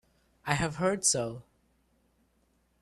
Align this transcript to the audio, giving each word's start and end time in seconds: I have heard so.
I 0.47 0.55
have 0.55 0.77
heard 0.77 1.05
so. 1.05 1.43